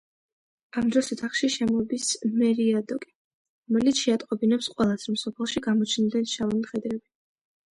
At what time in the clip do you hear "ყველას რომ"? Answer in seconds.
4.73-5.21